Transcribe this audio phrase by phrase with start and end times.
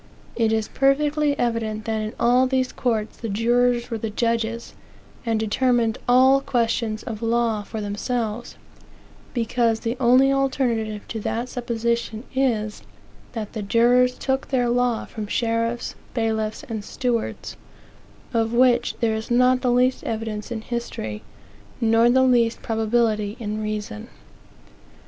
[0.35, 4.73] It is perfectly evident that in all these courts the jurors were the judges,
[5.27, 8.55] and determined all questions of law for themselves;
[9.35, 12.81] because the only alternative to that supposition is,
[13.33, 17.55] that the jurors took their law from sheriffs, bailiffs, and stewards,
[18.33, 21.21] of which there is not the least evidence in history,
[21.79, 24.07] nor the least probability in reason.